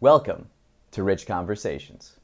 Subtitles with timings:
[0.00, 0.46] Welcome
[0.92, 2.20] to Rich Conversations.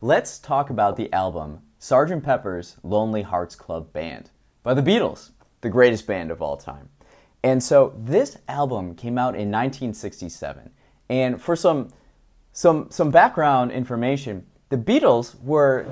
[0.00, 2.22] Let's talk about the album Sgt.
[2.22, 4.30] Pepper's Lonely Hearts Club Band
[4.62, 5.30] by the Beatles,
[5.62, 6.90] the greatest band of all time.
[7.42, 10.70] And so this album came out in 1967.
[11.08, 11.88] And for some
[12.52, 15.86] some some background information, the Beatles were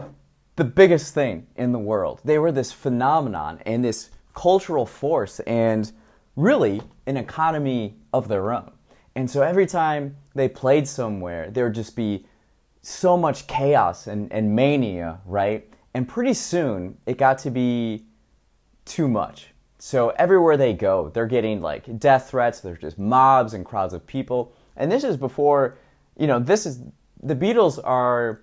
[0.57, 2.21] the biggest thing in the world.
[2.25, 5.91] They were this phenomenon and this cultural force and
[6.37, 8.73] really an economy of their own.
[9.15, 12.27] And so every time they played somewhere, there would just be
[12.83, 15.71] so much chaos and, and mania, right?
[15.95, 18.05] And pretty soon it got to be
[18.85, 19.49] too much.
[19.79, 24.07] So everywhere they go, they're getting like death threats, there's just mobs and crowds of
[24.07, 24.55] people.
[24.77, 25.79] And this is before,
[26.21, 26.83] you know, this is
[27.23, 28.43] the Beatles are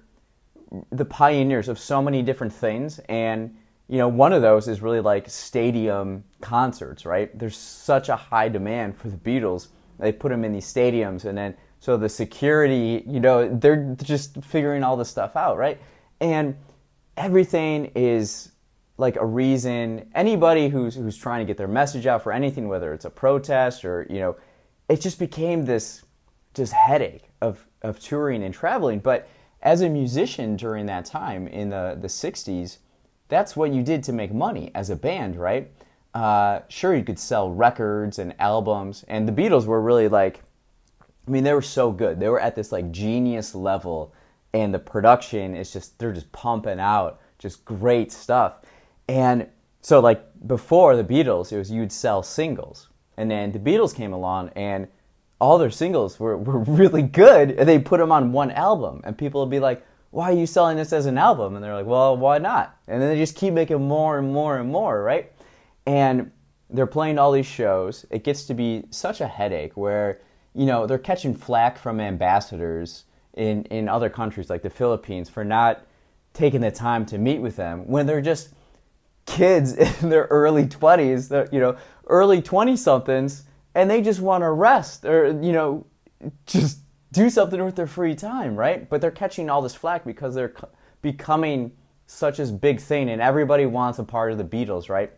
[0.91, 3.55] the pioneers of so many different things and
[3.87, 7.37] you know, one of those is really like stadium concerts, right?
[7.37, 9.69] There's such a high demand for the Beatles.
[9.97, 14.43] They put them in these stadiums and then so the security, you know, they're just
[14.43, 15.79] figuring all this stuff out, right?
[16.19, 16.57] And
[17.15, 18.51] everything is
[18.97, 22.93] like a reason anybody who's who's trying to get their message out for anything whether
[22.93, 24.35] it's a protest or you know
[24.89, 26.03] it just became this
[26.55, 29.27] just headache of of touring and traveling but
[29.61, 32.77] as a musician during that time in the the 60s
[33.29, 35.71] that's what you did to make money as a band right?
[36.13, 40.41] Uh, sure you could sell records and albums and the beatles were really like
[41.27, 42.19] i mean they were so good.
[42.19, 44.13] They were at this like genius level
[44.53, 48.61] and the production is just they're just pumping out just great stuff.
[49.07, 49.47] And
[49.81, 54.13] so, like before the Beatles, it was you'd sell singles, and then the Beatles came
[54.13, 54.87] along, and
[55.39, 59.17] all their singles were, were really good, and they put them on one album, and
[59.17, 61.85] people would be like, "Why are you selling this as an album?" And they're like,
[61.85, 65.31] "Well, why not?" And then they just keep making more and more and more, right?
[65.85, 66.31] And
[66.69, 68.05] they're playing all these shows.
[68.09, 70.21] It gets to be such a headache where
[70.53, 75.45] you know they're catching flack from ambassadors in in other countries like the Philippines for
[75.45, 75.85] not
[76.33, 78.49] taking the time to meet with them when they're just
[79.25, 81.77] kids in their early 20s, you know,
[82.07, 83.43] early 20 somethings,
[83.77, 85.85] and they just want to rest or, you know,
[86.47, 86.79] just
[87.11, 88.89] do something with their free time, right?
[88.89, 90.55] But they're catching all this flack because they're
[91.03, 91.71] becoming
[92.07, 95.11] such a big thing and everybody wants a part of the Beatles, right?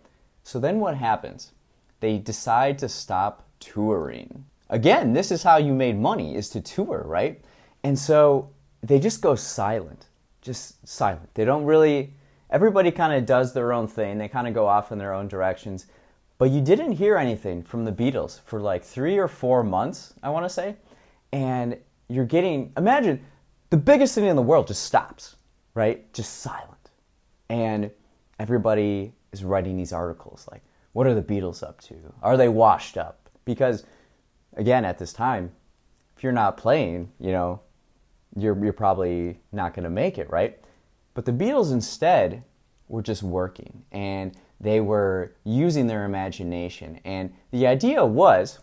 [0.44, 1.53] So then what happens?
[2.02, 4.44] They decide to stop touring.
[4.69, 7.42] Again, this is how you made money is to tour, right?
[7.86, 8.50] And so
[8.84, 10.08] they just go silent.
[10.42, 11.34] Just silent.
[11.34, 12.14] They don't really
[12.50, 14.18] everybody kind of does their own thing.
[14.18, 15.88] They kind of go off in their own directions.
[16.39, 20.29] But you didn't hear anything from the Beatles for like three or four months, I
[20.29, 20.77] want to say.
[21.33, 21.77] And
[22.07, 23.23] you're getting, imagine
[23.69, 25.35] the biggest city in the world just stops,
[25.75, 26.11] right?
[26.13, 26.91] Just silent.
[27.50, 27.91] And
[28.39, 30.63] everybody is writing these articles like,
[30.94, 31.95] what are the Beatles up to?
[32.23, 33.29] Are they washed up?
[33.44, 33.83] Because,
[34.56, 35.51] again, at this time,
[36.16, 37.59] if you're not playing, you know,
[38.38, 40.57] you're, you're probably not going to make it, right?
[41.13, 42.44] But the Beatles instead
[42.89, 47.00] were just working and they were using their imagination.
[47.05, 48.59] And the idea was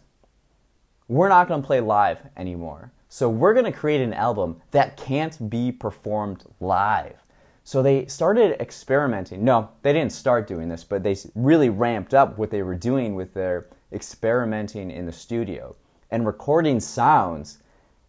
[1.09, 2.92] we're not going to play live anymore.
[3.09, 7.16] So we're going to create an album that can't be performed live.
[7.64, 9.42] So they started experimenting.
[9.42, 13.14] No, they didn't start doing this, but they really ramped up what they were doing
[13.14, 15.75] with their experimenting in the studio
[16.10, 17.58] and recording sounds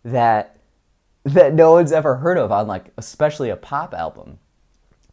[0.03, 0.59] that
[1.23, 4.39] that no one's ever heard of on like especially a pop album.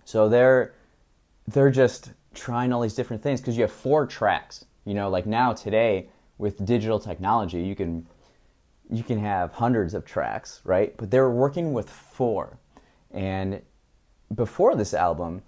[0.04, 0.73] So they're
[1.48, 4.64] they're just trying all these different things because you have four tracks.
[4.84, 8.06] You know, like now today with digital technology, you can
[8.90, 10.94] you can have hundreds of tracks, right?
[10.96, 12.58] But they're working with four.
[13.10, 13.62] And
[14.34, 15.42] before this album,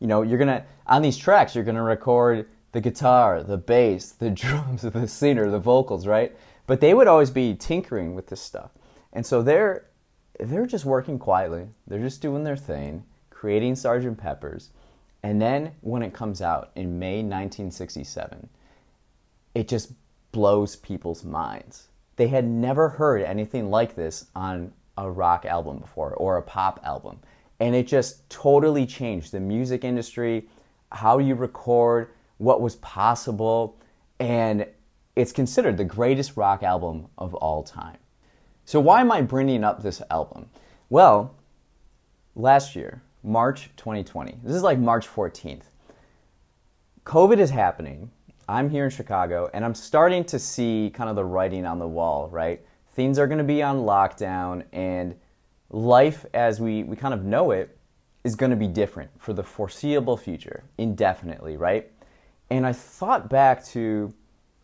[0.00, 4.30] you know, you're gonna on these tracks, you're gonna record the guitar, the bass, the
[4.42, 6.36] drums, the singer, the vocals, right?
[6.66, 8.72] But they would always be tinkering with this stuff.
[9.12, 9.86] And so they're
[10.40, 11.68] they're just working quietly.
[11.86, 14.18] They're just doing their thing, creating Sgt.
[14.18, 14.70] Pepper's.
[15.24, 18.46] And then when it comes out in May 1967,
[19.54, 19.92] it just
[20.32, 21.88] blows people's minds.
[22.16, 26.78] They had never heard anything like this on a rock album before or a pop
[26.84, 27.20] album.
[27.58, 30.46] And it just totally changed the music industry,
[30.92, 33.78] how you record, what was possible,
[34.20, 34.66] and
[35.16, 37.96] it's considered the greatest rock album of all time.
[38.66, 40.50] So, why am I bringing up this album?
[40.90, 41.34] Well,
[42.34, 45.64] last year, March 2020, this is like March 14th,
[47.04, 48.10] COVID is happening.
[48.48, 51.88] I'm here in Chicago and I'm starting to see kind of the writing on the
[51.88, 52.60] wall, right?
[52.92, 55.14] Things are going to be on lockdown and
[55.70, 57.76] life as we, we kind of know it
[58.24, 61.90] is going to be different for the foreseeable future, indefinitely, right?
[62.50, 64.12] And I thought back to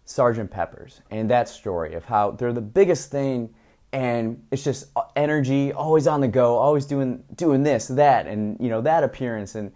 [0.04, 3.54] Sergeant Peppers and that story of how they're the biggest thing
[3.92, 8.68] and it's just energy, always on the go, always doing doing this, that, and you
[8.68, 9.72] know that appearance, and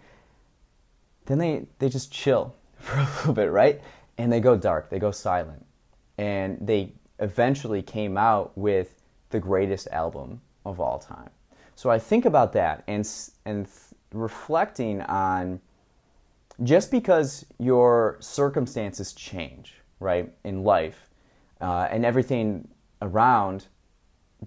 [1.25, 3.81] then they they just chill for a little bit, right?
[4.17, 5.65] And they go dark, they go silent,
[6.17, 11.29] and they eventually came out with the greatest album of all time.
[11.75, 13.07] So I think about that and
[13.45, 13.67] and
[14.13, 15.59] reflecting on
[16.63, 21.09] just because your circumstances change, right, in life,
[21.59, 22.65] uh, and everything
[23.01, 23.67] around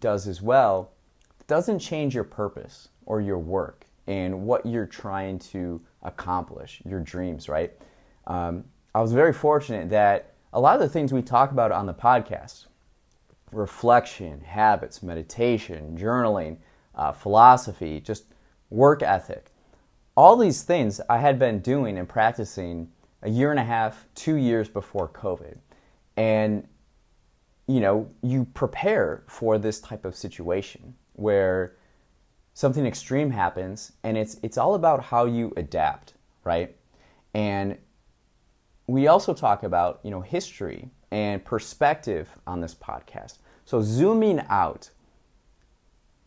[0.00, 0.92] does as well,
[1.46, 7.48] doesn't change your purpose or your work and what you're trying to accomplish, your dreams,
[7.48, 7.72] right?
[8.26, 8.64] Um,
[8.94, 11.94] I was very fortunate that a lot of the things we talk about on the
[11.94, 12.66] podcast
[13.52, 16.58] reflection, habits, meditation, journaling,
[16.94, 18.24] uh, philosophy, just
[18.68, 19.50] work ethic
[20.18, 22.88] all these things I had been doing and practicing
[23.22, 25.56] a year and a half, two years before COVID.
[26.16, 26.66] And,
[27.68, 31.76] you know, you prepare for this type of situation where
[32.54, 36.74] something extreme happens and it's, it's all about how you adapt, right?
[37.34, 37.76] And
[38.86, 43.38] we also talk about, you know, history and perspective on this podcast.
[43.64, 44.90] So zooming out,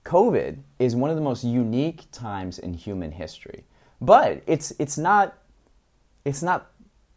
[0.06, 3.66] COVID is one of the most unique times in human history.
[4.00, 5.38] But it's it's not
[6.26, 6.71] it's not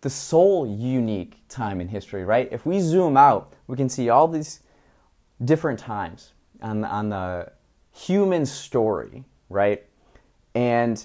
[0.04, 2.46] the sole unique time in history, right?
[2.52, 4.60] If we zoom out, we can see all these
[5.42, 7.50] different times on on the
[7.90, 9.82] human story, right?
[10.54, 11.02] And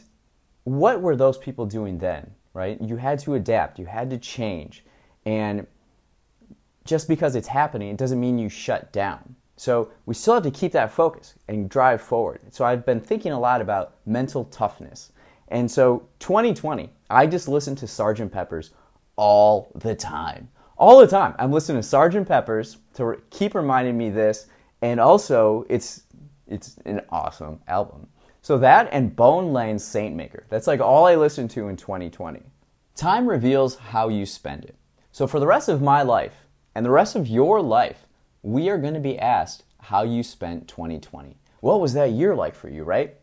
[0.66, 2.80] what were those people doing then, right?
[2.82, 4.84] You had to adapt, you had to change.
[5.26, 5.66] And
[6.84, 9.34] just because it's happening, it doesn't mean you shut down.
[9.56, 12.42] So we still have to keep that focus and drive forward.
[12.50, 15.14] So I've been thinking a lot about mental toughness.
[15.48, 18.72] And so 2020, I just listened to Sergeant Peppers
[19.20, 20.48] all the time.
[20.78, 21.36] All the time.
[21.38, 24.48] I'm listening to Sergeant Peppers to keep reminding me this
[24.82, 26.04] and also it's
[26.48, 28.08] it's an awesome album.
[28.42, 30.46] So that and Bone Lane's Saint Maker.
[30.48, 32.42] That's like all I listened to in 2020.
[32.96, 34.76] Time reveals how you spend it.
[35.12, 38.08] So for the rest of my life and the rest of your life,
[38.42, 41.36] we are going to be asked how you spent 2020.
[41.60, 43.18] What was that year like for you, right?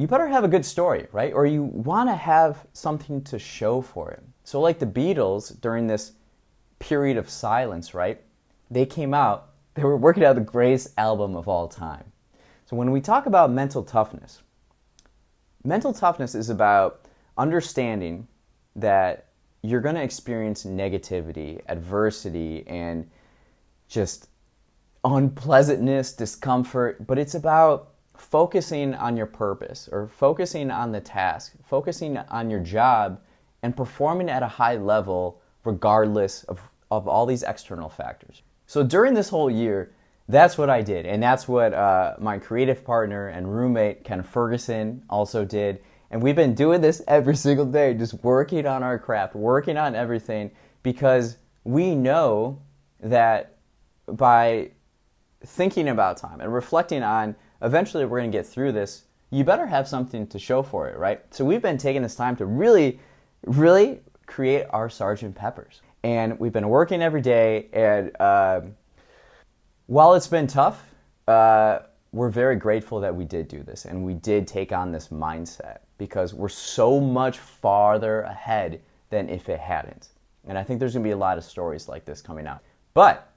[0.00, 1.34] you better have a good story, right?
[1.34, 4.22] Or you want to have something to show for it.
[4.44, 6.12] So, like the Beatles during this
[6.78, 8.20] period of silence, right?
[8.70, 12.12] They came out, they were working out the greatest album of all time.
[12.66, 14.42] So, when we talk about mental toughness,
[15.64, 17.06] mental toughness is about
[17.36, 18.26] understanding
[18.76, 19.26] that
[19.62, 23.08] you're going to experience negativity, adversity, and
[23.88, 24.28] just
[25.04, 32.18] unpleasantness, discomfort, but it's about focusing on your purpose or focusing on the task, focusing
[32.18, 33.20] on your job,
[33.62, 36.60] and performing at a high level regardless of,
[36.90, 38.42] of all these external factors.
[38.66, 39.92] So during this whole year,
[40.28, 41.06] that's what I did.
[41.06, 45.82] And that's what uh, my creative partner and roommate, Ken Ferguson, also did.
[46.10, 49.94] And we've been doing this every single day, just working on our craft, working on
[49.94, 50.50] everything,
[50.82, 52.60] because we know
[53.00, 53.58] that
[54.06, 54.70] by
[55.44, 59.04] thinking about time and reflecting on eventually we're going to get through this.
[59.30, 61.22] You better have something to show for it, right?
[61.30, 62.98] So we've been taking this time to really,
[63.46, 65.82] really create our Sergeant Peppers.
[66.02, 67.68] And we've been working every day.
[67.72, 68.62] And uh,
[69.86, 70.82] while it's been tough,
[71.28, 71.80] uh,
[72.12, 75.78] we're very grateful that we did do this and we did take on this mindset
[75.98, 78.80] because we're so much farther ahead
[79.10, 80.08] than if it hadn't.
[80.46, 82.62] And I think there's going to be a lot of stories like this coming out.
[82.94, 83.32] But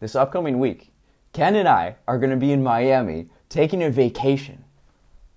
[0.00, 0.92] this upcoming week,
[1.32, 4.64] Ken and I are going to be in Miami taking a vacation.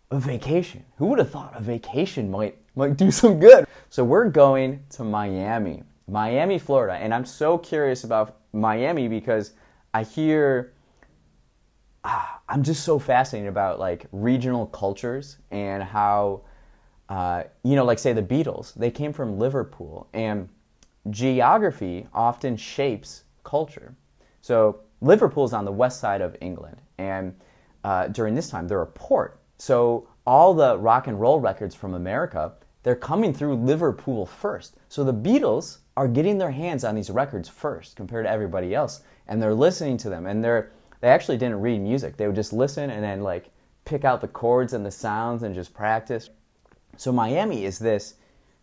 [0.10, 0.84] A vacation.
[0.98, 3.66] Who would have thought a vacation might might do some good?
[3.90, 9.54] So we're going to Miami, Miami, Florida, and I'm so curious about Miami because
[9.94, 10.74] I hear
[12.04, 16.42] ah, I'm just so fascinated about like regional cultures and how
[17.12, 20.48] uh, you know, like say the Beatles, they came from Liverpool, and
[21.10, 23.94] geography often shapes culture.
[24.42, 27.36] So Liverpool's on the west side of England, and
[27.84, 29.42] uh, during this time they're a port.
[29.58, 34.76] So all the rock and roll records from America, they're coming through Liverpool first.
[34.90, 39.02] So the Beatles are getting their hands on these records first compared to everybody else,
[39.28, 40.26] and they're listening to them.
[40.26, 43.50] And they're they actually didn't read music; they would just listen and then like
[43.86, 46.30] pick out the chords and the sounds and just practice.
[46.98, 48.16] So Miami is this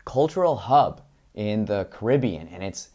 [0.04, 1.02] cultural hub
[1.34, 2.90] in the Caribbean, and it's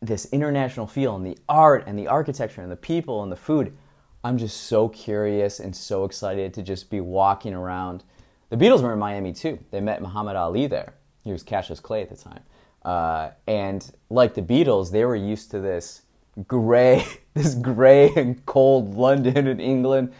[0.00, 3.76] this international feel and the art and the architecture and the people and the food
[4.24, 8.04] I'm just so curious and so excited to just be walking around.
[8.50, 9.58] The Beatles were in Miami too.
[9.70, 10.94] They met Muhammad Ali there.
[11.24, 12.42] He was Cassius Clay at the time.
[12.84, 16.02] Uh, and like the Beatles, they were used to this
[16.46, 20.12] gray, this gray and cold London and England,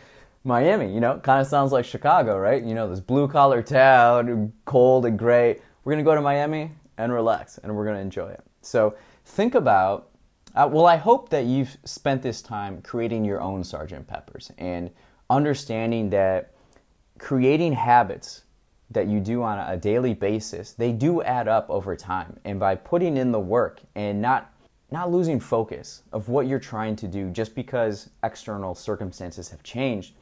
[0.42, 0.92] Miami.
[0.92, 2.62] You know, kind of sounds like Chicago, right?
[2.62, 5.60] You know, this blue collar town, cold and gray.
[5.84, 8.42] We're gonna go to Miami and relax, and we're gonna enjoy it.
[8.62, 10.08] So think about.
[10.54, 14.90] Uh, well, I hope that you've spent this time creating your own Sergeant Peppers and
[15.30, 16.52] understanding that
[17.18, 18.42] creating habits
[18.90, 22.38] that you do on a daily basis, they do add up over time.
[22.44, 24.52] And by putting in the work and not
[24.90, 30.12] not losing focus of what you're trying to do just because external circumstances have changed,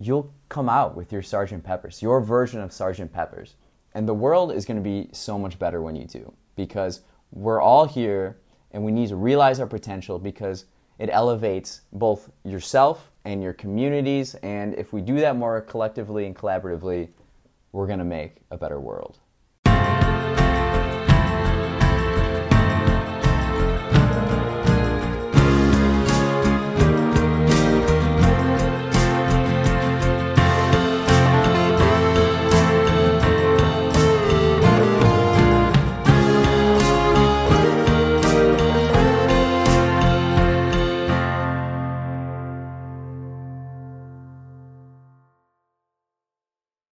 [0.00, 3.54] you'll come out with your Sergeant Peppers, your version of Sergeant Peppers.
[3.94, 7.60] And the world is going to be so much better when you do because we're
[7.60, 8.38] all here
[8.76, 10.66] and we need to realize our potential because
[10.98, 14.34] it elevates both yourself and your communities.
[14.42, 17.08] And if we do that more collectively and collaboratively,
[17.72, 19.18] we're going to make a better world.